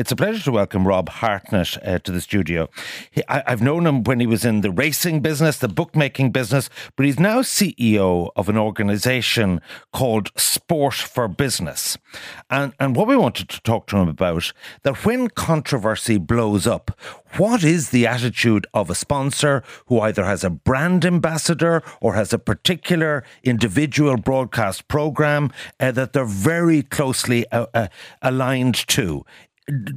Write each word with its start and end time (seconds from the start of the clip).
It's 0.00 0.10
a 0.10 0.16
pleasure 0.16 0.42
to 0.44 0.52
welcome 0.52 0.88
Rob 0.88 1.10
Hartnett 1.10 1.76
uh, 1.86 1.98
to 1.98 2.10
the 2.10 2.22
studio. 2.22 2.70
He, 3.10 3.22
I, 3.28 3.42
I've 3.46 3.60
known 3.60 3.86
him 3.86 4.02
when 4.02 4.18
he 4.18 4.26
was 4.26 4.46
in 4.46 4.62
the 4.62 4.70
racing 4.70 5.20
business, 5.20 5.58
the 5.58 5.68
bookmaking 5.68 6.30
business, 6.30 6.70
but 6.96 7.04
he's 7.04 7.20
now 7.20 7.42
CEO 7.42 8.30
of 8.34 8.48
an 8.48 8.56
organisation 8.56 9.60
called 9.92 10.30
Sport 10.36 10.94
for 10.94 11.28
Business. 11.28 11.98
And, 12.48 12.72
and 12.80 12.96
what 12.96 13.08
we 13.08 13.16
wanted 13.18 13.50
to 13.50 13.60
talk 13.60 13.88
to 13.88 13.98
him 13.98 14.08
about, 14.08 14.54
that 14.84 15.04
when 15.04 15.28
controversy 15.28 16.16
blows 16.16 16.66
up, 16.66 16.98
what 17.36 17.62
is 17.62 17.90
the 17.90 18.06
attitude 18.06 18.66
of 18.72 18.88
a 18.88 18.94
sponsor 18.94 19.62
who 19.86 20.00
either 20.00 20.24
has 20.24 20.42
a 20.44 20.50
brand 20.50 21.04
ambassador 21.04 21.82
or 22.00 22.14
has 22.14 22.32
a 22.32 22.38
particular 22.38 23.22
individual 23.44 24.16
broadcast 24.16 24.88
program 24.88 25.52
uh, 25.78 25.92
that 25.92 26.14
they're 26.14 26.24
very 26.24 26.82
closely 26.82 27.46
uh, 27.52 27.66
uh, 27.74 27.88
aligned 28.22 28.74
to? 28.88 29.26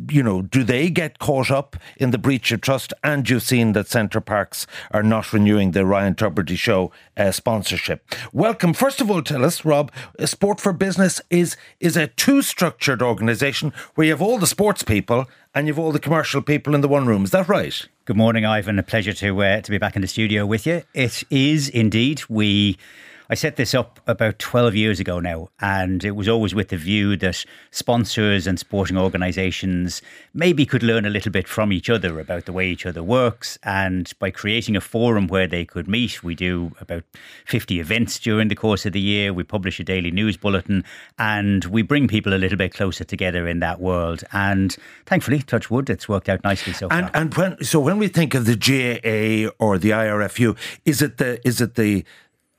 You 0.10 0.24
know, 0.24 0.42
do 0.42 0.64
they 0.64 0.90
get 0.90 1.20
caught 1.20 1.50
up 1.50 1.76
in 1.98 2.12
the 2.12 2.18
breach 2.18 2.52
of 2.52 2.62
trust? 2.62 2.94
And 3.04 3.30
you've 3.30 3.44
seen 3.44 3.74
that 3.74 3.88
Center 3.88 4.22
Parcs 4.22 4.68
are 4.92 5.04
not 5.04 5.34
renewing 5.34 5.72
the 5.72 5.86
Ryan 5.86 6.16
Tubridy 6.16 6.58
Show 6.58 6.92
uh, 7.18 7.32
sponsorship. 7.32 8.04
Welcome. 8.32 8.74
First 8.74 9.02
of 9.02 9.10
all, 9.10 9.22
tell 9.24 9.44
us, 9.44 9.66
Rob, 9.66 9.92
uh, 10.20 10.26
Sport 10.26 10.60
for 10.60 10.74
Business 10.74 11.22
is 11.30 11.58
is 11.80 11.98
a 11.98 12.08
two 12.08 12.42
structured 12.42 13.02
organisation 13.02 13.74
where 13.96 14.06
you 14.06 14.12
have 14.14 14.22
all 14.22 14.38
the 14.38 14.48
sports 14.48 14.84
people 14.84 15.28
and 15.56 15.68
you've 15.68 15.80
all 15.80 15.92
the 15.92 16.00
commercial 16.00 16.42
people 16.42 16.76
in 16.76 16.82
the 16.82 16.88
one 16.88 17.06
room. 17.06 17.24
Is 17.24 17.32
that 17.32 17.48
right? 17.48 17.88
Good 18.06 18.18
morning, 18.18 18.46
Ivan. 18.46 18.80
A 18.80 18.84
pleasure 18.84 19.14
to 19.14 19.44
uh, 19.44 19.62
to 19.62 19.72
be 19.72 19.78
back 19.78 19.96
in 19.96 20.02
the 20.02 20.08
studio 20.08 20.46
with 20.46 20.66
you. 20.66 20.84
It 20.94 21.24
is 21.30 21.70
indeed. 21.70 22.22
We 22.30 22.78
I 23.30 23.36
set 23.36 23.56
this 23.56 23.74
up 23.74 24.02
about 24.06 24.38
12 24.40 24.76
years 24.76 25.00
ago 25.00 25.20
now, 25.20 25.48
and 25.62 26.04
it 26.04 26.12
was 26.12 26.28
always 26.28 26.54
with 26.54 26.68
the 26.68 26.78
view 26.78 27.16
that 27.18 27.46
sponsors 27.72 28.46
and 28.46 28.60
sporting 28.60 28.98
organisations 28.98 30.02
maybe 30.34 30.66
could 30.66 30.84
learn 30.84 31.06
a 31.06 31.10
little 31.10 31.32
bit 31.32 31.48
from 31.48 31.72
each 31.72 31.90
other 31.90 32.20
about 32.20 32.46
the 32.46 32.52
way 32.52 32.68
each 32.68 32.86
other 32.86 33.02
works. 33.02 33.58
And 33.64 34.12
by 34.20 34.30
creating 34.30 34.76
a 34.76 34.82
forum 34.82 35.28
where 35.28 35.48
they 35.48 35.64
could 35.64 35.88
meet, 35.88 36.22
we 36.22 36.36
do 36.36 36.74
about 36.82 37.04
50 37.46 37.80
events 37.80 38.20
during 38.20 38.50
the 38.50 38.56
course 38.56 38.86
of 38.86 38.92
the 38.92 39.00
year. 39.00 39.34
We 39.34 39.44
publish 39.44 39.80
a 39.80 39.84
daily 39.86 40.12
news 40.12 40.36
bulletin, 40.36 40.84
and 41.18 41.64
we 41.66 41.82
bring 41.82 42.10
people 42.10 42.34
a 42.34 42.36
little 42.36 42.58
bit 42.58 42.74
closer 42.74 43.06
together 43.06 43.48
in 43.48 43.60
that 43.60 43.80
world. 43.80 44.26
And 44.34 44.76
thankfully, 45.06 45.40
touch 45.40 45.72
wood, 45.72 45.90
it's 45.90 46.10
worked 46.10 46.28
out 46.28 46.44
nicely 46.44 46.74
so 46.74 46.90
And 46.92 47.10
far. 47.10 47.22
and 47.22 47.34
when 47.36 47.64
so 47.64 47.80
when 47.80 48.00
we 48.00 48.10
think 48.10 48.34
of 48.34 48.46
the 48.46 48.58
GAA 48.58 49.50
or 49.66 49.78
the 49.78 49.92
IRFU, 49.92 50.58
is 50.84 51.02
it 51.02 51.18
the 51.18 51.40
is 51.48 51.62
it 51.62 51.76
the 51.76 52.04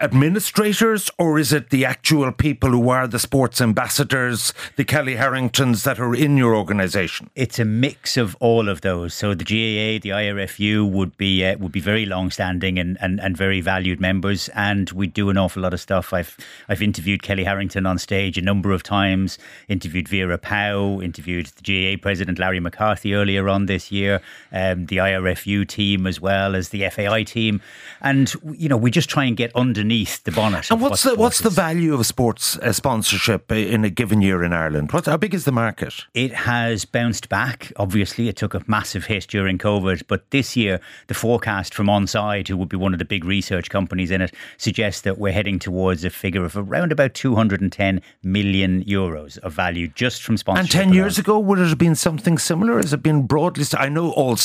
administrators 0.05 1.11
or 1.19 1.39
is 1.39 1.51
it 1.51 1.71
the 1.71 1.87
actual 1.87 2.31
people 2.31 2.69
who 2.69 2.91
are 2.91 3.09
the 3.09 3.19
sports 3.19 3.59
ambassadors, 3.59 4.53
the 4.77 4.85
Kellie 4.85 5.17
Harringtons 5.17 5.83
that 5.85 5.99
are 5.99 6.15
in 6.15 6.37
your 6.37 6.55
organisation? 6.55 7.31
It's 7.35 7.59
a 7.59 7.65
mix 7.65 8.19
of 8.19 8.37
all 8.39 8.69
of 8.69 8.83
those. 8.83 9.15
So 9.15 9.35
the 9.35 9.45
GAA, 9.45 10.03
the 10.03 10.11
IRFU 10.11 10.89
would 10.91 11.17
be 11.17 11.43
uh, 11.43 11.57
would 11.57 11.73
be 11.73 11.81
very 11.81 12.05
long 12.05 12.31
standing 12.31 12.79
and, 12.79 12.99
and, 13.01 13.19
and 13.19 13.35
very 13.35 13.63
valued 13.63 13.99
members, 13.99 14.51
and 14.51 14.91
we 14.91 15.07
do 15.07 15.31
an 15.31 15.39
awful 15.39 15.63
lot 15.63 15.73
of 15.73 15.81
stuff. 15.81 16.13
I've 16.13 16.37
I've 16.69 16.83
interviewed 16.83 17.23
Kellie 17.23 17.45
Harrington 17.45 17.87
on 17.87 17.97
stage 17.99 18.37
a 18.37 18.43
number 18.43 18.73
of 18.73 18.83
times. 18.83 19.39
Interviewed 19.69 20.09
Vera 20.09 20.37
Pauw. 20.37 21.03
Interviewed 21.03 21.47
the 21.47 21.97
GAA 21.97 22.01
president 22.01 22.39
Larry 22.39 22.61
McCarthy 22.61 23.15
earlier 23.15 23.49
on 23.49 23.67
this 23.67 23.91
year. 23.91 24.21
Um, 24.53 24.85
the 24.87 24.99
IRFU 24.99 25.67
team 25.67 26.07
as 26.07 26.21
well 26.21 26.55
as 26.55 26.69
the 26.69 26.91
FAI 26.91 27.23
team, 27.23 27.63
and 28.03 28.35
you 28.53 28.69
know 28.69 28.77
we 28.77 28.91
just 28.91 29.09
try 29.09 29.25
and 29.25 29.35
get 29.35 29.51
underneath 29.57 29.94
the 30.03 30.33
bonnet. 30.33 30.71
And 30.71 30.81
what's 30.81 31.05
what 31.05 31.15
the 31.15 31.21
what's 31.21 31.41
the 31.41 31.51
value 31.51 31.95
of 31.95 32.05
sports 32.07 32.59
uh, 32.59 32.73
sponsorship 32.73 33.51
in 33.53 33.85
a 33.85 33.91
given 33.91 34.21
year 34.21 34.43
in 34.43 34.53
Ireland? 34.53 34.93
What 34.93 35.07
how 35.07 35.17
big 35.17 35.35
is 35.35 35.45
the 35.45 35.53
market? 35.53 35.95
It 36.15 36.33
has 36.33 36.85
bounced 36.85 37.29
back. 37.29 37.73
Obviously, 37.77 38.29
it 38.29 38.37
took 38.37 38.55
a 38.55 38.63
massive 38.67 39.07
hit 39.07 39.27
during 39.29 39.59
COVID, 39.59 40.03
but 40.09 40.31
this 40.31 40.57
year, 40.57 40.81
the 41.07 41.15
forecast 41.15 41.75
from 41.75 41.87
Onside, 41.87 42.49
who 42.49 42.57
would 42.57 42.69
be 42.69 42.77
one 42.77 42.93
of 42.93 42.99
the 42.99 43.05
big 43.05 43.25
research 43.25 43.71
companies 43.71 44.11
in 44.11 44.21
it, 44.21 44.35
suggests 44.57 45.03
that 45.03 45.19
we're 45.19 45.33
heading 45.33 45.59
towards 45.59 46.05
a 46.05 46.11
figure 46.11 46.45
of 46.45 46.57
around 46.57 46.93
about 46.93 47.15
210 47.15 48.03
million 48.23 48.85
euros 48.85 49.39
of 49.39 49.53
value 49.53 49.89
just 49.89 50.23
from 50.23 50.37
sponsorship. 50.37 50.75
And 50.75 50.91
ten 50.91 50.95
years 50.95 51.19
ago, 51.19 51.39
would 51.39 51.59
it 51.59 51.69
have 51.69 51.79
been 51.79 51.95
something 51.95 52.39
similar? 52.39 52.77
Has 52.77 52.93
it 52.93 53.03
been 53.03 53.27
broadly? 53.27 53.65
st- 53.65 53.81
I 53.81 53.89
know 53.89 54.11
all 54.13 54.37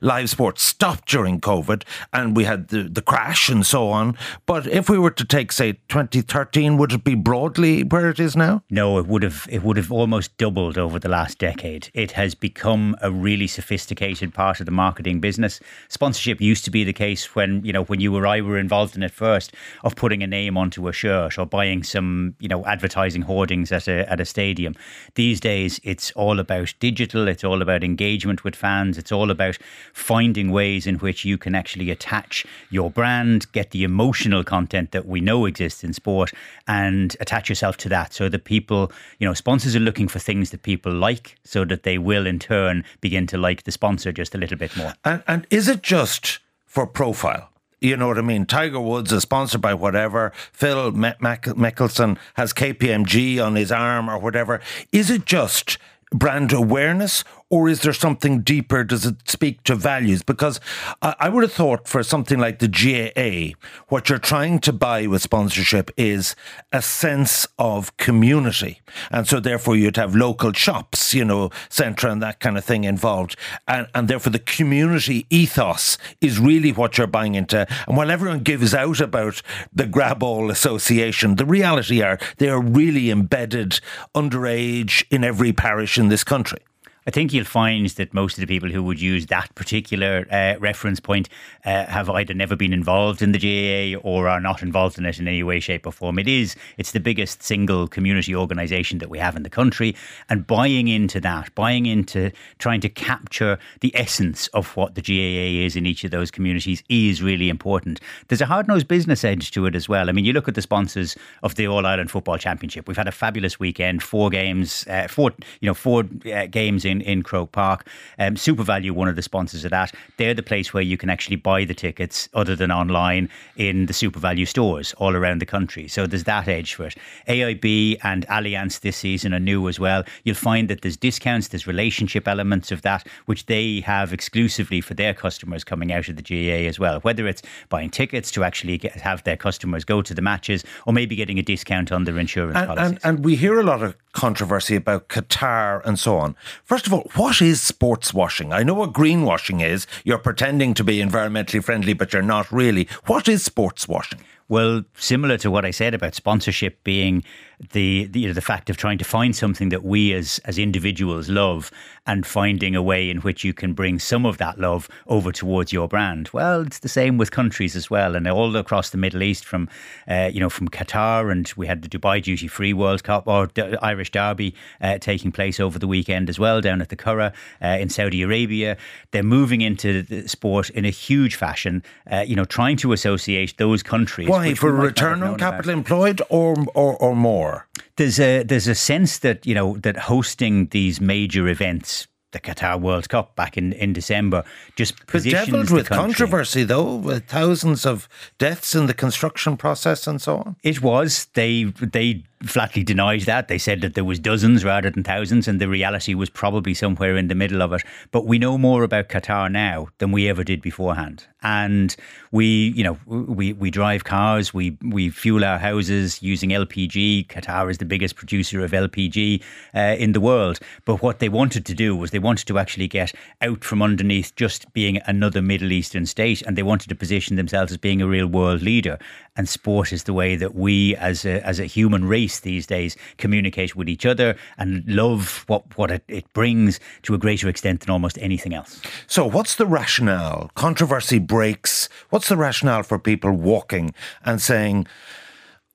live 0.00 0.30
sports 0.30 0.62
stopped 0.62 1.08
during 1.08 1.40
COVID, 1.40 1.82
and 2.12 2.36
we 2.36 2.44
had 2.44 2.68
the, 2.68 2.84
the 2.84 3.02
crash 3.02 3.48
and 3.48 3.64
so 3.66 3.88
on. 3.88 4.16
But 4.46 4.66
if 4.66 4.81
we 4.88 4.98
were 4.98 5.10
to 5.10 5.24
take, 5.24 5.52
say, 5.52 5.72
2013, 5.88 6.76
would 6.78 6.92
it 6.92 7.04
be 7.04 7.14
broadly 7.14 7.84
where 7.84 8.08
it 8.08 8.18
is 8.18 8.36
now? 8.36 8.62
No, 8.70 8.98
it 8.98 9.06
would 9.06 9.22
have 9.22 9.46
it 9.50 9.62
would 9.62 9.76
have 9.76 9.92
almost 9.92 10.36
doubled 10.38 10.78
over 10.78 10.98
the 10.98 11.08
last 11.08 11.38
decade. 11.38 11.90
It 11.94 12.12
has 12.12 12.34
become 12.34 12.96
a 13.02 13.10
really 13.10 13.46
sophisticated 13.46 14.32
part 14.32 14.60
of 14.60 14.66
the 14.66 14.72
marketing 14.72 15.20
business. 15.20 15.60
Sponsorship 15.88 16.40
used 16.40 16.64
to 16.64 16.70
be 16.70 16.84
the 16.84 16.92
case 16.92 17.34
when, 17.34 17.64
you 17.64 17.72
know, 17.72 17.84
when 17.84 18.00
you 18.00 18.16
or 18.16 18.26
I 18.26 18.40
were 18.40 18.58
involved 18.58 18.96
in 18.96 19.02
it 19.02 19.10
first 19.10 19.54
of 19.84 19.94
putting 19.94 20.22
a 20.22 20.26
name 20.26 20.56
onto 20.56 20.88
a 20.88 20.92
shirt 20.92 21.38
or 21.38 21.46
buying 21.46 21.82
some, 21.82 22.34
you 22.40 22.48
know, 22.48 22.64
advertising 22.64 23.22
hoardings 23.22 23.72
at 23.72 23.88
a 23.88 24.10
at 24.10 24.20
a 24.20 24.24
stadium. 24.24 24.74
These 25.14 25.40
days 25.40 25.80
it's 25.84 26.10
all 26.12 26.40
about 26.40 26.74
digital, 26.80 27.28
it's 27.28 27.44
all 27.44 27.62
about 27.62 27.84
engagement 27.84 28.42
with 28.42 28.56
fans, 28.56 28.98
it's 28.98 29.12
all 29.12 29.30
about 29.30 29.58
finding 29.92 30.50
ways 30.50 30.86
in 30.86 30.96
which 30.96 31.24
you 31.24 31.38
can 31.38 31.54
actually 31.54 31.90
attach 31.90 32.46
your 32.70 32.90
brand, 32.90 33.50
get 33.52 33.70
the 33.70 33.84
emotional 33.84 34.42
content 34.42 34.71
that 34.72 35.06
we 35.06 35.20
know 35.20 35.46
exists 35.46 35.84
in 35.84 35.92
sport 35.92 36.32
and 36.66 37.16
attach 37.20 37.48
yourself 37.48 37.76
to 37.78 37.88
that 37.90 38.12
so 38.12 38.28
that 38.28 38.44
people, 38.44 38.90
you 39.18 39.26
know, 39.26 39.34
sponsors 39.34 39.76
are 39.76 39.80
looking 39.80 40.08
for 40.08 40.18
things 40.18 40.50
that 40.50 40.62
people 40.62 40.92
like 40.92 41.36
so 41.44 41.64
that 41.64 41.82
they 41.82 41.98
will 41.98 42.26
in 42.26 42.38
turn 42.38 42.84
begin 43.00 43.26
to 43.28 43.38
like 43.38 43.62
the 43.64 43.72
sponsor 43.72 44.12
just 44.12 44.34
a 44.34 44.38
little 44.38 44.58
bit 44.58 44.76
more. 44.76 44.94
And, 45.04 45.22
and 45.26 45.46
is 45.50 45.68
it 45.68 45.82
just 45.82 46.38
for 46.66 46.86
profile? 46.86 47.50
You 47.80 47.96
know 47.96 48.06
what 48.06 48.18
I 48.18 48.22
mean? 48.22 48.46
Tiger 48.46 48.80
Woods 48.80 49.12
is 49.12 49.22
sponsored 49.22 49.60
by 49.60 49.74
whatever. 49.74 50.32
Phil 50.52 50.92
Mickelson 50.92 52.16
has 52.34 52.52
KPMG 52.52 53.44
on 53.44 53.56
his 53.56 53.72
arm 53.72 54.08
or 54.08 54.18
whatever. 54.18 54.60
Is 54.92 55.10
it 55.10 55.26
just 55.26 55.78
brand 56.12 56.52
awareness 56.52 57.24
or 57.52 57.68
is 57.68 57.82
there 57.82 57.92
something 57.92 58.40
deeper? 58.40 58.82
Does 58.82 59.04
it 59.04 59.28
speak 59.28 59.62
to 59.64 59.76
values? 59.76 60.22
Because 60.22 60.58
I, 61.02 61.14
I 61.20 61.28
would 61.28 61.42
have 61.42 61.52
thought 61.52 61.86
for 61.86 62.02
something 62.02 62.38
like 62.38 62.60
the 62.60 62.66
GAA, 62.66 63.54
what 63.88 64.08
you're 64.08 64.18
trying 64.18 64.58
to 64.60 64.72
buy 64.72 65.06
with 65.06 65.20
sponsorship 65.20 65.90
is 65.98 66.34
a 66.72 66.80
sense 66.80 67.46
of 67.58 67.94
community. 67.98 68.80
And 69.10 69.28
so 69.28 69.38
therefore 69.38 69.76
you'd 69.76 69.98
have 69.98 70.16
local 70.16 70.54
shops, 70.54 71.12
you 71.12 71.26
know, 71.26 71.50
centre 71.68 72.08
and 72.08 72.22
that 72.22 72.40
kind 72.40 72.56
of 72.56 72.64
thing 72.64 72.84
involved. 72.84 73.36
And, 73.68 73.86
and 73.94 74.08
therefore 74.08 74.32
the 74.32 74.38
community 74.38 75.26
ethos 75.28 75.98
is 76.22 76.38
really 76.38 76.72
what 76.72 76.96
you're 76.96 77.06
buying 77.06 77.34
into. 77.34 77.66
And 77.86 77.98
while 77.98 78.10
everyone 78.10 78.40
gives 78.40 78.72
out 78.72 79.02
about 79.02 79.42
the 79.70 79.86
Grab 79.86 80.22
All 80.22 80.50
Association, 80.50 81.36
the 81.36 81.44
reality 81.44 82.00
are 82.00 82.18
they 82.38 82.48
are 82.48 82.62
really 82.62 83.10
embedded 83.10 83.78
underage 84.14 85.04
in 85.10 85.22
every 85.22 85.52
parish 85.52 85.98
in 85.98 86.08
this 86.08 86.24
country. 86.24 86.60
I 87.06 87.10
think 87.10 87.32
you'll 87.32 87.44
find 87.44 87.88
that 87.88 88.14
most 88.14 88.38
of 88.38 88.40
the 88.40 88.46
people 88.46 88.70
who 88.70 88.82
would 88.84 89.00
use 89.00 89.26
that 89.26 89.52
particular 89.56 90.24
uh, 90.30 90.54
reference 90.60 91.00
point 91.00 91.28
uh, 91.64 91.86
have 91.86 92.08
either 92.08 92.32
never 92.32 92.54
been 92.54 92.72
involved 92.72 93.22
in 93.22 93.32
the 93.32 93.38
GAA 93.38 93.98
or 94.08 94.28
are 94.28 94.40
not 94.40 94.62
involved 94.62 94.98
in 94.98 95.06
it 95.06 95.18
in 95.18 95.26
any 95.26 95.42
way, 95.42 95.58
shape, 95.58 95.86
or 95.86 95.92
form. 95.92 96.18
It 96.18 96.28
is 96.28 96.54
it's 96.78 96.92
the 96.92 97.00
biggest 97.00 97.42
single 97.42 97.88
community 97.88 98.36
organisation 98.36 98.98
that 98.98 99.10
we 99.10 99.18
have 99.18 99.34
in 99.34 99.42
the 99.42 99.50
country, 99.50 99.96
and 100.28 100.46
buying 100.46 100.86
into 100.86 101.20
that, 101.20 101.52
buying 101.56 101.86
into 101.86 102.30
trying 102.58 102.80
to 102.82 102.88
capture 102.88 103.58
the 103.80 103.90
essence 103.96 104.46
of 104.48 104.76
what 104.76 104.94
the 104.94 105.02
GAA 105.02 105.64
is 105.66 105.74
in 105.74 105.86
each 105.86 106.04
of 106.04 106.12
those 106.12 106.30
communities 106.30 106.84
is 106.88 107.20
really 107.20 107.48
important. 107.48 108.00
There's 108.28 108.40
a 108.40 108.46
hard 108.46 108.68
nosed 108.68 108.86
business 108.86 109.24
edge 109.24 109.50
to 109.52 109.66
it 109.66 109.74
as 109.74 109.88
well. 109.88 110.08
I 110.08 110.12
mean, 110.12 110.24
you 110.24 110.32
look 110.32 110.46
at 110.46 110.54
the 110.54 110.62
sponsors 110.62 111.16
of 111.42 111.56
the 111.56 111.66
All 111.66 111.84
Ireland 111.84 112.12
Football 112.12 112.38
Championship. 112.38 112.86
We've 112.86 112.96
had 112.96 113.08
a 113.08 113.12
fabulous 113.12 113.58
weekend, 113.58 114.04
four 114.04 114.30
games, 114.30 114.86
uh, 114.88 115.08
four 115.08 115.32
you 115.60 115.66
know 115.66 115.74
four 115.74 116.04
uh, 116.32 116.46
games 116.46 116.84
in, 116.84 116.91
in 117.00 117.22
Croke 117.22 117.52
Park. 117.52 117.88
Um, 118.18 118.34
SuperValu, 118.34 118.90
one 118.92 119.08
of 119.08 119.16
the 119.16 119.22
sponsors 119.22 119.64
of 119.64 119.70
that, 119.70 119.92
they're 120.18 120.34
the 120.34 120.42
place 120.42 120.74
where 120.74 120.82
you 120.82 120.96
can 120.96 121.10
actually 121.10 121.36
buy 121.36 121.64
the 121.64 121.74
tickets 121.74 122.28
other 122.34 122.54
than 122.54 122.70
online 122.70 123.28
in 123.56 123.86
the 123.86 123.92
SuperValu 123.92 124.46
stores 124.46 124.92
all 124.98 125.16
around 125.16 125.40
the 125.40 125.46
country. 125.46 125.88
So 125.88 126.06
there's 126.06 126.24
that 126.24 126.48
edge 126.48 126.74
for 126.74 126.86
it. 126.86 126.96
AIB 127.28 127.98
and 128.02 128.26
Allianz 128.28 128.80
this 128.80 128.96
season 128.96 129.32
are 129.34 129.40
new 129.40 129.68
as 129.68 129.80
well. 129.80 130.04
You'll 130.24 130.34
find 130.36 130.68
that 130.68 130.82
there's 130.82 130.96
discounts, 130.96 131.48
there's 131.48 131.66
relationship 131.66 132.28
elements 132.28 132.70
of 132.70 132.82
that, 132.82 133.06
which 133.26 133.46
they 133.46 133.80
have 133.80 134.12
exclusively 134.12 134.80
for 134.80 134.94
their 134.94 135.14
customers 135.14 135.64
coming 135.64 135.92
out 135.92 136.08
of 136.08 136.16
the 136.16 136.22
GA 136.22 136.66
as 136.66 136.78
well. 136.78 137.00
Whether 137.00 137.26
it's 137.26 137.42
buying 137.68 137.90
tickets 137.90 138.30
to 138.32 138.44
actually 138.44 138.78
get, 138.78 138.92
have 138.92 139.22
their 139.24 139.36
customers 139.36 139.84
go 139.84 140.02
to 140.02 140.14
the 140.14 140.22
matches 140.22 140.64
or 140.86 140.92
maybe 140.92 141.16
getting 141.16 141.38
a 141.38 141.42
discount 141.42 141.92
on 141.92 142.04
their 142.04 142.18
insurance 142.18 142.56
And, 142.56 142.66
policies. 142.66 142.90
and, 143.04 143.16
and 143.16 143.24
we 143.24 143.36
hear 143.36 143.58
a 143.58 143.62
lot 143.62 143.82
of 143.82 143.96
controversy 144.12 144.76
about 144.76 145.08
Qatar 145.08 145.80
and 145.86 145.98
so 145.98 146.18
on. 146.18 146.36
First 146.64 146.81
of 146.86 146.92
all, 146.94 147.10
what 147.14 147.42
is 147.42 147.60
sports 147.60 148.12
washing? 148.14 148.52
I 148.52 148.62
know 148.62 148.74
what 148.74 148.92
greenwashing 148.92 149.64
is. 149.64 149.86
You're 150.04 150.18
pretending 150.18 150.74
to 150.74 150.84
be 150.84 150.98
environmentally 150.98 151.62
friendly, 151.62 151.92
but 151.92 152.12
you're 152.12 152.22
not 152.22 152.50
really. 152.52 152.88
What 153.06 153.28
is 153.28 153.44
sports 153.44 153.88
washing? 153.88 154.20
Well, 154.52 154.82
similar 154.98 155.38
to 155.38 155.50
what 155.50 155.64
I 155.64 155.70
said 155.70 155.94
about 155.94 156.14
sponsorship 156.14 156.84
being 156.84 157.24
the, 157.70 158.04
the, 158.04 158.20
you 158.20 158.26
know, 158.26 158.34
the 158.34 158.42
fact 158.42 158.68
of 158.68 158.76
trying 158.76 158.98
to 158.98 159.04
find 159.04 159.34
something 159.34 159.70
that 159.70 159.82
we 159.82 160.12
as 160.12 160.40
as 160.44 160.58
individuals 160.58 161.30
love 161.30 161.70
and 162.06 162.26
finding 162.26 162.74
a 162.74 162.82
way 162.82 163.08
in 163.08 163.18
which 163.18 163.44
you 163.44 163.54
can 163.54 163.72
bring 163.72 163.98
some 163.98 164.26
of 164.26 164.38
that 164.38 164.58
love 164.58 164.88
over 165.06 165.30
towards 165.30 165.72
your 165.72 165.86
brand. 165.86 166.28
Well, 166.32 166.62
it's 166.62 166.80
the 166.80 166.88
same 166.88 167.16
with 167.16 167.30
countries 167.30 167.76
as 167.76 167.88
well, 167.88 168.16
and 168.16 168.26
all 168.26 168.56
across 168.56 168.90
the 168.90 168.98
Middle 168.98 169.22
East, 169.22 169.44
from 169.44 169.68
uh, 170.08 170.28
you 170.32 170.40
know 170.40 170.50
from 170.50 170.68
Qatar, 170.68 171.30
and 171.30 171.50
we 171.56 171.66
had 171.66 171.82
the 171.82 171.88
Dubai 171.88 172.22
Duty 172.22 172.48
Free 172.48 172.72
World 172.72 173.04
Cup 173.04 173.28
or 173.28 173.46
D- 173.46 173.76
Irish 173.80 174.10
Derby 174.10 174.54
uh, 174.80 174.98
taking 174.98 175.30
place 175.30 175.60
over 175.60 175.78
the 175.78 175.86
weekend 175.86 176.28
as 176.28 176.38
well 176.38 176.60
down 176.60 176.80
at 176.82 176.88
the 176.88 176.96
Curragh 176.96 177.32
uh, 177.62 177.66
in 177.68 177.88
Saudi 177.88 178.22
Arabia. 178.22 178.76
They're 179.12 179.22
moving 179.22 179.60
into 179.60 180.02
the 180.02 180.28
sport 180.28 180.68
in 180.70 180.84
a 180.84 180.90
huge 180.90 181.36
fashion. 181.36 181.82
Uh, 182.10 182.24
you 182.26 182.34
know, 182.34 182.44
trying 182.44 182.76
to 182.78 182.92
associate 182.92 183.56
those 183.58 183.82
countries. 183.82 184.28
Why 184.50 184.54
for 184.54 184.72
return 184.72 185.22
on 185.22 185.38
capital 185.38 185.70
about. 185.70 185.78
employed 185.78 186.22
or, 186.28 186.54
or 186.74 186.96
or 186.96 187.16
more? 187.16 187.66
There's 187.96 188.18
a 188.20 188.42
there's 188.42 188.68
a 188.68 188.74
sense 188.74 189.18
that 189.18 189.46
you 189.46 189.54
know 189.54 189.76
that 189.78 189.96
hosting 189.96 190.66
these 190.68 191.00
major 191.00 191.48
events 191.48 192.08
the 192.32 192.40
Qatar 192.40 192.80
World 192.80 193.08
Cup 193.08 193.36
back 193.36 193.56
in, 193.56 193.72
in 193.74 193.92
December 193.92 194.42
just 194.74 195.06
bedeviled 195.06 195.70
with 195.70 195.88
controversy 195.88 196.64
though 196.64 196.96
with 196.96 197.26
thousands 197.26 197.86
of 197.86 198.08
deaths 198.38 198.74
in 198.74 198.86
the 198.86 198.94
construction 198.94 199.56
process 199.56 200.06
and 200.06 200.20
so 200.20 200.38
on 200.38 200.56
it 200.62 200.82
was 200.82 201.28
they 201.34 201.64
they 201.80 202.24
flatly 202.44 202.82
denied 202.82 203.22
that. 203.22 203.48
They 203.48 203.58
said 203.58 203.80
that 203.80 203.94
there 203.94 204.04
was 204.04 204.18
dozens 204.18 204.64
rather 204.64 204.90
than 204.90 205.04
thousands, 205.04 205.48
and 205.48 205.60
the 205.60 205.68
reality 205.68 206.14
was 206.14 206.30
probably 206.30 206.74
somewhere 206.74 207.16
in 207.16 207.28
the 207.28 207.34
middle 207.34 207.62
of 207.62 207.72
it. 207.72 207.82
But 208.10 208.26
we 208.26 208.38
know 208.38 208.58
more 208.58 208.82
about 208.82 209.08
Qatar 209.08 209.50
now 209.50 209.88
than 209.98 210.12
we 210.12 210.28
ever 210.28 210.44
did 210.44 210.62
beforehand. 210.62 211.26
And 211.42 211.94
we, 212.30 212.72
you 212.76 212.84
know, 212.84 212.98
we, 213.06 213.52
we 213.52 213.70
drive 213.70 214.04
cars, 214.04 214.54
we 214.54 214.76
we 214.82 215.10
fuel 215.10 215.44
our 215.44 215.58
houses 215.58 216.22
using 216.22 216.50
LPG. 216.50 217.26
Qatar 217.26 217.70
is 217.70 217.78
the 217.78 217.84
biggest 217.84 218.14
producer 218.14 218.64
of 218.64 218.70
LPG 218.70 219.42
uh, 219.74 219.96
in 219.98 220.12
the 220.12 220.20
world. 220.20 220.60
But 220.84 221.02
what 221.02 221.18
they 221.18 221.28
wanted 221.28 221.66
to 221.66 221.74
do 221.74 221.96
was 221.96 222.12
they 222.12 222.18
wanted 222.20 222.46
to 222.46 222.58
actually 222.58 222.88
get 222.88 223.12
out 223.40 223.64
from 223.64 223.82
underneath 223.82 224.34
just 224.36 224.72
being 224.72 225.00
another 225.06 225.42
Middle 225.42 225.72
Eastern 225.72 226.06
state, 226.06 226.42
and 226.42 226.56
they 226.56 226.62
wanted 226.62 226.88
to 226.88 226.94
position 226.94 227.36
themselves 227.36 227.72
as 227.72 227.78
being 227.78 228.00
a 228.00 228.06
real 228.06 228.26
world 228.26 228.62
leader. 228.62 228.98
And 229.34 229.48
sport 229.48 229.92
is 229.92 230.04
the 230.04 230.12
way 230.12 230.36
that 230.36 230.54
we, 230.54 230.94
as 230.96 231.24
a 231.24 231.44
as 231.46 231.58
a 231.58 231.64
human 231.64 232.04
race 232.04 232.40
these 232.40 232.66
days 232.66 232.96
communicate 233.16 233.74
with 233.74 233.88
each 233.88 234.04
other 234.04 234.36
and 234.58 234.84
love 234.86 235.44
what, 235.46 235.76
what 235.78 235.90
it, 235.90 236.04
it 236.06 236.30
brings 236.34 236.78
to 237.02 237.14
a 237.14 237.18
greater 237.18 237.48
extent 237.48 237.80
than 237.80 237.90
almost 237.90 238.18
anything 238.18 238.52
else. 238.52 238.82
So, 239.06 239.26
what's 239.26 239.56
the 239.56 239.66
rationale? 239.66 240.50
Controversy 240.54 241.18
breaks. 241.18 241.88
What's 242.10 242.28
the 242.28 242.36
rationale 242.36 242.82
for 242.82 242.98
people 242.98 243.32
walking 243.32 243.94
and 244.22 244.40
saying, 244.40 244.86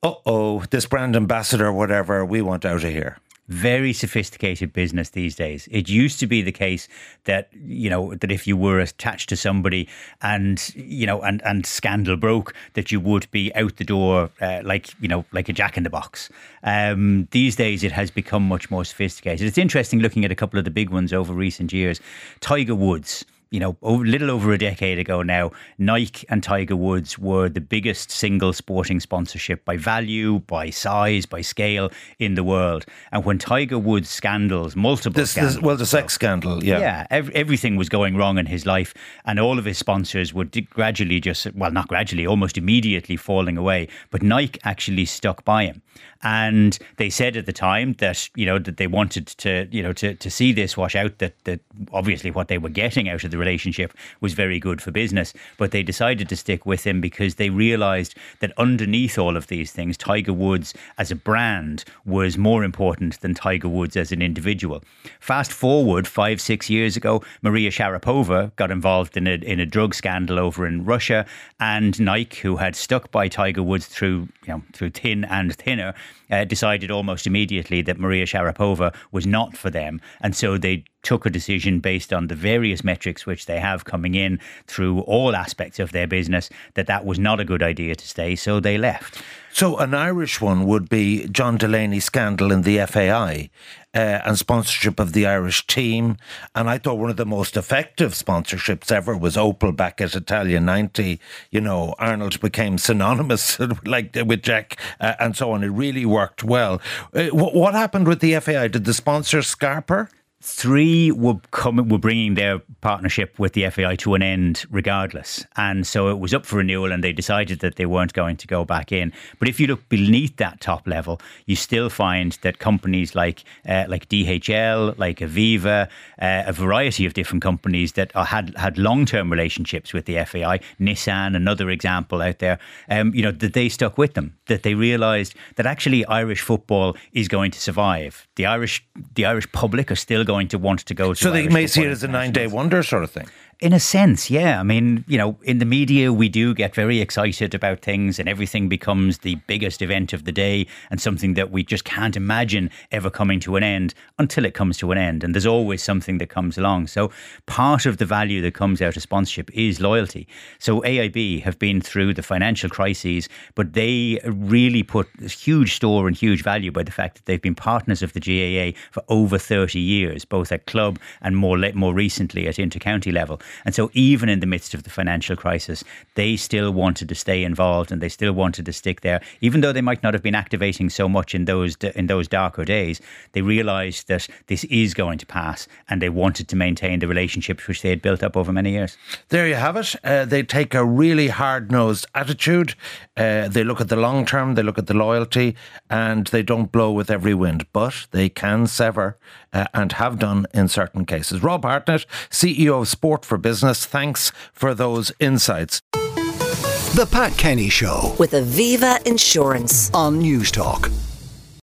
uh 0.04 0.14
oh, 0.24 0.62
this 0.70 0.86
brand 0.86 1.16
ambassador, 1.16 1.72
whatever, 1.72 2.24
we 2.24 2.40
want 2.42 2.64
out 2.64 2.84
of 2.84 2.90
here? 2.90 3.18
Very 3.48 3.92
sophisticated 3.92 4.72
business 4.72 5.10
these 5.10 5.34
days. 5.34 5.68
It 5.70 5.88
used 5.88 6.20
to 6.20 6.26
be 6.26 6.42
the 6.42 6.52
case 6.52 6.86
that 7.24 7.48
you 7.52 7.90
know 7.90 8.14
that 8.14 8.30
if 8.30 8.46
you 8.46 8.56
were 8.56 8.78
attached 8.78 9.28
to 9.30 9.36
somebody 9.36 9.88
and 10.22 10.72
you 10.74 11.06
know 11.06 11.20
and 11.22 11.42
and 11.44 11.64
scandal 11.66 12.16
broke, 12.16 12.54
that 12.74 12.92
you 12.92 13.00
would 13.00 13.30
be 13.30 13.54
out 13.54 13.76
the 13.76 13.84
door 13.84 14.30
uh, 14.40 14.60
like 14.64 14.90
you 15.00 15.08
know 15.08 15.24
like 15.32 15.48
a 15.48 15.52
jack 15.52 15.76
in 15.76 15.82
the 15.82 15.90
box. 15.90 16.30
Um, 16.62 17.28
these 17.30 17.56
days, 17.56 17.82
it 17.82 17.92
has 17.92 18.10
become 18.10 18.46
much 18.46 18.70
more 18.70 18.84
sophisticated. 18.84 19.46
It's 19.46 19.58
interesting 19.58 20.00
looking 20.00 20.24
at 20.24 20.32
a 20.32 20.36
couple 20.36 20.58
of 20.58 20.64
the 20.64 20.70
big 20.70 20.90
ones 20.90 21.12
over 21.12 21.32
recent 21.32 21.72
years. 21.72 22.00
Tiger 22.40 22.74
Woods 22.74 23.24
you 23.50 23.60
know, 23.60 23.76
a 23.82 23.90
little 23.90 24.30
over 24.30 24.52
a 24.52 24.58
decade 24.58 24.98
ago 24.98 25.22
now, 25.22 25.50
Nike 25.78 26.26
and 26.28 26.42
Tiger 26.42 26.76
Woods 26.76 27.18
were 27.18 27.48
the 27.48 27.60
biggest 27.60 28.10
single 28.10 28.52
sporting 28.52 29.00
sponsorship 29.00 29.64
by 29.64 29.76
value, 29.76 30.40
by 30.40 30.70
size, 30.70 31.24
by 31.24 31.40
scale 31.40 31.90
in 32.18 32.34
the 32.34 32.44
world. 32.44 32.84
And 33.10 33.24
when 33.24 33.38
Tiger 33.38 33.78
Woods 33.78 34.10
scandals, 34.10 34.76
multiple 34.76 35.20
this, 35.20 35.30
scandals, 35.30 35.54
this, 35.54 35.62
well, 35.62 35.76
the 35.76 35.86
sex 35.86 36.12
scandal, 36.12 36.62
yeah, 36.62 36.78
yeah, 36.78 37.06
ev- 37.10 37.30
everything 37.30 37.76
was 37.76 37.88
going 37.88 38.16
wrong 38.16 38.38
in 38.38 38.46
his 38.46 38.66
life, 38.66 38.92
and 39.24 39.40
all 39.40 39.58
of 39.58 39.64
his 39.64 39.78
sponsors 39.78 40.34
were 40.34 40.46
gradually 40.70 41.20
just, 41.20 41.52
well, 41.54 41.70
not 41.70 41.88
gradually, 41.88 42.26
almost 42.26 42.58
immediately 42.58 43.16
falling 43.16 43.56
away. 43.56 43.88
But 44.10 44.22
Nike 44.22 44.60
actually 44.64 45.06
stuck 45.06 45.44
by 45.44 45.64
him, 45.64 45.82
and 46.22 46.78
they 46.96 47.10
said 47.10 47.36
at 47.36 47.46
the 47.46 47.52
time 47.52 47.94
that 47.98 48.28
you 48.34 48.46
know 48.46 48.58
that 48.58 48.76
they 48.76 48.86
wanted 48.86 49.26
to, 49.28 49.68
you 49.70 49.82
know, 49.82 49.92
to 49.92 50.14
to 50.14 50.30
see 50.30 50.52
this 50.52 50.76
wash 50.76 50.96
out. 50.96 51.18
That 51.18 51.34
that 51.44 51.60
obviously 51.92 52.30
what 52.30 52.48
they 52.48 52.58
were 52.58 52.68
getting 52.68 53.08
out 53.08 53.24
of 53.24 53.30
the 53.30 53.38
relationship 53.38 53.92
was 54.20 54.34
very 54.34 54.58
good 54.58 54.82
for 54.82 54.90
business. 54.90 55.32
But 55.56 55.70
they 55.70 55.82
decided 55.82 56.28
to 56.28 56.36
stick 56.36 56.66
with 56.66 56.86
him 56.86 57.00
because 57.00 57.36
they 57.36 57.50
realized 57.50 58.14
that 58.40 58.52
underneath 58.58 59.18
all 59.18 59.36
of 59.36 59.46
these 59.46 59.72
things, 59.72 59.96
Tiger 59.96 60.32
Woods 60.32 60.74
as 60.98 61.10
a 61.10 61.16
brand 61.16 61.84
was 62.04 62.36
more 62.36 62.64
important 62.64 63.20
than 63.20 63.34
Tiger 63.34 63.68
Woods 63.68 63.96
as 63.96 64.12
an 64.12 64.22
individual. 64.22 64.82
Fast 65.20 65.52
forward 65.52 66.06
five, 66.06 66.40
six 66.40 66.68
years 66.68 66.96
ago, 66.96 67.22
Maria 67.42 67.70
Sharapova 67.70 68.54
got 68.56 68.70
involved 68.70 69.16
in 69.16 69.26
a, 69.26 69.34
in 69.34 69.60
a 69.60 69.66
drug 69.66 69.94
scandal 69.94 70.38
over 70.38 70.66
in 70.66 70.84
Russia, 70.84 71.26
and 71.60 71.98
Nike, 72.00 72.40
who 72.40 72.56
had 72.56 72.74
stuck 72.76 73.10
by 73.10 73.28
Tiger 73.28 73.62
Woods 73.62 73.86
through, 73.86 74.28
you 74.46 74.54
know, 74.54 74.62
through 74.72 74.90
thin 74.90 75.24
and 75.24 75.54
thinner, 75.54 75.87
Uh, 76.30 76.44
decided 76.44 76.90
almost 76.90 77.26
immediately 77.26 77.82
that 77.82 77.98
Maria 77.98 78.26
Sharapova 78.26 78.94
was 79.12 79.26
not 79.26 79.56
for 79.56 79.70
them. 79.70 80.00
And 80.20 80.36
so 80.36 80.58
they 80.58 80.84
took 81.02 81.26
a 81.26 81.30
decision 81.30 81.80
based 81.80 82.12
on 82.12 82.26
the 82.26 82.34
various 82.34 82.82
metrics 82.84 83.26
which 83.26 83.46
they 83.46 83.60
have 83.60 83.84
coming 83.84 84.14
in 84.14 84.40
through 84.66 85.00
all 85.00 85.36
aspects 85.36 85.78
of 85.78 85.92
their 85.92 86.06
business 86.06 86.50
that 86.74 86.86
that 86.86 87.04
was 87.04 87.18
not 87.18 87.40
a 87.40 87.44
good 87.44 87.62
idea 87.62 87.94
to 87.94 88.06
stay. 88.06 88.34
So 88.36 88.60
they 88.60 88.78
left. 88.78 89.22
So, 89.50 89.78
an 89.78 89.94
Irish 89.94 90.40
one 90.40 90.66
would 90.66 90.88
be 90.88 91.26
John 91.28 91.56
Delaney 91.56 92.00
scandal 92.00 92.52
in 92.52 92.62
the 92.62 92.84
FAI 92.86 93.50
uh, 93.94 93.98
and 93.98 94.38
sponsorship 94.38 95.00
of 95.00 95.14
the 95.14 95.26
Irish 95.26 95.66
team. 95.66 96.16
And 96.54 96.68
I 96.68 96.78
thought 96.78 96.98
one 96.98 97.10
of 97.10 97.16
the 97.16 97.26
most 97.26 97.56
effective 97.56 98.12
sponsorships 98.12 98.92
ever 98.92 99.16
was 99.16 99.36
Opel 99.36 99.74
back 99.74 100.00
at 100.00 100.14
Italia 100.14 100.60
90. 100.60 101.18
You 101.50 101.60
know, 101.60 101.94
Arnold 101.98 102.40
became 102.40 102.78
synonymous 102.78 103.58
like 103.84 104.14
with 104.14 104.42
Jack 104.42 104.78
uh, 105.00 105.14
and 105.18 105.36
so 105.36 105.50
on. 105.52 105.64
It 105.64 105.68
really 105.68 106.06
worked 106.06 106.44
well. 106.44 106.80
Uh, 107.14 107.26
what, 107.28 107.54
what 107.54 107.74
happened 107.74 108.06
with 108.06 108.20
the 108.20 108.38
FAI? 108.38 108.68
Did 108.68 108.84
the 108.84 108.94
sponsor 108.94 109.38
Scarper? 109.38 110.08
Three 110.40 111.10
were 111.10 111.34
coming 111.50 111.88
were 111.88 111.98
bringing 111.98 112.34
their 112.34 112.60
partnership 112.80 113.38
with 113.38 113.54
the 113.54 113.68
FAI 113.68 113.96
to 113.96 114.14
an 114.14 114.22
end 114.22 114.64
regardless. 114.70 115.44
And 115.56 115.86
so 115.86 116.08
it 116.08 116.18
was 116.20 116.32
up 116.32 116.46
for 116.46 116.56
renewal 116.56 116.92
and 116.92 117.02
they 117.02 117.12
decided 117.12 117.58
that 117.60 117.74
they 117.74 117.86
weren't 117.86 118.12
going 118.12 118.36
to 118.36 118.46
go 118.46 118.64
back 118.64 118.92
in. 118.92 119.12
But 119.40 119.48
if 119.48 119.58
you 119.58 119.66
look 119.66 119.88
beneath 119.88 120.36
that 120.36 120.60
top 120.60 120.86
level 120.86 121.20
you 121.46 121.56
still 121.56 121.90
find 121.90 122.38
that 122.42 122.60
companies 122.60 123.16
like 123.16 123.42
uh, 123.68 123.86
like 123.88 124.08
DHL 124.08 124.96
like 124.96 125.18
Aviva 125.18 125.88
uh, 126.22 126.42
a 126.46 126.52
variety 126.52 127.04
of 127.04 127.14
different 127.14 127.42
companies 127.42 127.92
that 127.92 128.14
are, 128.14 128.26
had 128.26 128.56
had 128.56 128.78
long-term 128.78 129.30
relationships 129.30 129.92
with 129.92 130.04
the 130.04 130.24
FAI 130.24 130.60
Nissan 130.80 131.34
another 131.34 131.68
example 131.68 132.22
out 132.22 132.38
there 132.38 132.60
um, 132.90 133.12
you 133.12 133.22
know 133.22 133.32
that 133.32 133.54
they 133.54 133.68
stuck 133.68 133.98
with 133.98 134.14
them 134.14 134.36
that 134.46 134.62
they 134.62 134.74
realized 134.74 135.34
that 135.56 135.66
actually 135.66 136.04
Irish 136.06 136.42
football 136.42 136.96
is 137.12 137.28
going 137.28 137.50
to 137.50 137.60
survive. 137.60 138.26
The 138.36 138.46
Irish 138.46 138.84
the 139.14 139.24
Irish 139.24 139.50
public 139.52 139.90
are 139.90 139.96
still 139.96 140.24
going 140.28 140.46
to 140.48 140.58
want 140.58 140.80
to 140.80 140.94
go 140.94 141.14
to. 141.14 141.20
So 141.20 141.30
they 141.32 141.48
may 141.48 141.66
see 141.66 141.82
it 141.82 141.90
as 141.90 142.04
a 142.04 142.08
nine 142.08 142.32
day 142.32 142.46
wonder 142.46 142.82
sort 142.82 143.02
of 143.02 143.10
thing. 143.10 143.26
In 143.60 143.72
a 143.72 143.80
sense, 143.80 144.30
yeah. 144.30 144.60
I 144.60 144.62
mean, 144.62 145.04
you 145.08 145.18
know, 145.18 145.36
in 145.42 145.58
the 145.58 145.64
media, 145.64 146.12
we 146.12 146.28
do 146.28 146.54
get 146.54 146.76
very 146.76 147.00
excited 147.00 147.54
about 147.54 147.80
things 147.80 148.20
and 148.20 148.28
everything 148.28 148.68
becomes 148.68 149.18
the 149.18 149.34
biggest 149.48 149.82
event 149.82 150.12
of 150.12 150.24
the 150.24 150.30
day 150.30 150.68
and 150.92 151.00
something 151.00 151.34
that 151.34 151.50
we 151.50 151.64
just 151.64 151.84
can't 151.84 152.16
imagine 152.16 152.70
ever 152.92 153.10
coming 153.10 153.40
to 153.40 153.56
an 153.56 153.64
end 153.64 153.94
until 154.16 154.44
it 154.44 154.54
comes 154.54 154.78
to 154.78 154.92
an 154.92 154.98
end. 154.98 155.24
And 155.24 155.34
there's 155.34 155.44
always 155.44 155.82
something 155.82 156.18
that 156.18 156.28
comes 156.28 156.56
along. 156.56 156.86
So 156.86 157.10
part 157.46 157.84
of 157.84 157.96
the 157.96 158.04
value 158.06 158.40
that 158.42 158.54
comes 158.54 158.80
out 158.80 158.96
of 158.96 159.02
sponsorship 159.02 159.50
is 159.52 159.80
loyalty. 159.80 160.28
So 160.60 160.80
AIB 160.82 161.42
have 161.42 161.58
been 161.58 161.80
through 161.80 162.14
the 162.14 162.22
financial 162.22 162.70
crises, 162.70 163.28
but 163.56 163.72
they 163.72 164.20
really 164.24 164.84
put 164.84 165.08
huge 165.20 165.74
store 165.74 166.06
and 166.06 166.16
huge 166.16 166.44
value 166.44 166.70
by 166.70 166.84
the 166.84 166.92
fact 166.92 167.16
that 167.16 167.24
they've 167.24 167.42
been 167.42 167.56
partners 167.56 168.04
of 168.04 168.12
the 168.12 168.20
GAA 168.20 168.78
for 168.92 169.02
over 169.08 169.36
30 169.36 169.80
years, 169.80 170.24
both 170.24 170.52
at 170.52 170.66
club 170.66 171.00
and 171.22 171.36
more, 171.36 171.58
more 171.74 171.92
recently 171.92 172.46
at 172.46 172.54
intercounty 172.54 173.12
level. 173.12 173.40
And 173.64 173.74
so, 173.74 173.90
even 173.92 174.28
in 174.28 174.40
the 174.40 174.46
midst 174.46 174.74
of 174.74 174.82
the 174.82 174.90
financial 174.90 175.36
crisis, 175.36 175.84
they 176.14 176.36
still 176.36 176.70
wanted 176.72 177.08
to 177.08 177.14
stay 177.14 177.44
involved 177.44 177.92
and 177.92 178.00
they 178.00 178.08
still 178.08 178.32
wanted 178.32 178.66
to 178.66 178.72
stick 178.72 179.00
there, 179.00 179.20
even 179.40 179.60
though 179.60 179.72
they 179.72 179.80
might 179.80 180.02
not 180.02 180.14
have 180.14 180.22
been 180.22 180.34
activating 180.34 180.90
so 180.90 181.08
much 181.08 181.34
in 181.34 181.44
those 181.44 181.76
in 181.94 182.06
those 182.06 182.28
darker 182.28 182.64
days. 182.64 183.00
They 183.32 183.42
realised 183.42 184.08
that 184.08 184.28
this 184.46 184.64
is 184.64 184.94
going 184.94 185.18
to 185.18 185.26
pass, 185.26 185.68
and 185.88 186.02
they 186.02 186.08
wanted 186.08 186.48
to 186.48 186.56
maintain 186.56 186.98
the 186.98 187.08
relationships 187.08 187.66
which 187.66 187.82
they 187.82 187.90
had 187.90 188.02
built 188.02 188.22
up 188.22 188.36
over 188.36 188.52
many 188.52 188.72
years. 188.72 188.96
There 189.28 189.46
you 189.46 189.54
have 189.54 189.76
it. 189.76 189.94
Uh, 190.04 190.24
they 190.24 190.42
take 190.42 190.74
a 190.74 190.84
really 190.84 191.28
hard 191.28 191.70
nosed 191.70 192.06
attitude. 192.14 192.74
Uh, 193.16 193.48
they 193.48 193.64
look 193.64 193.80
at 193.80 193.88
the 193.88 193.96
long 193.96 194.24
term, 194.24 194.54
they 194.54 194.62
look 194.62 194.78
at 194.78 194.86
the 194.86 194.94
loyalty, 194.94 195.56
and 195.90 196.26
they 196.28 196.42
don't 196.42 196.70
blow 196.72 196.92
with 196.92 197.10
every 197.10 197.34
wind, 197.34 197.66
but 197.72 198.06
they 198.10 198.28
can 198.28 198.66
sever 198.66 199.16
uh, 199.52 199.66
and 199.74 199.92
have 199.92 200.18
done 200.18 200.46
in 200.54 200.68
certain 200.68 201.04
cases. 201.04 201.42
Rob 201.42 201.64
Hartnett, 201.64 202.06
CEO 202.30 202.82
of 202.82 202.88
Sport 202.88 203.24
for 203.38 203.42
Business, 203.42 203.86
thanks 203.86 204.32
for 204.52 204.74
those 204.74 205.12
insights. 205.20 205.80
The 205.92 207.08
Pat 207.10 207.36
Kenny 207.36 207.68
Show 207.68 208.14
with 208.18 208.32
Aviva 208.32 209.04
Insurance. 209.06 209.90
on 209.94 210.20
Newstalk. 210.20 211.07